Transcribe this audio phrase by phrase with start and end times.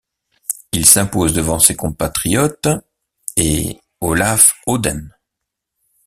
[0.71, 2.67] Il s'impose devant ses compatriotes
[3.35, 5.13] et Olav Odden.